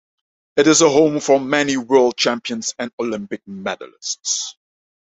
[0.57, 4.55] It is a home for many world champions and Olympic medalists.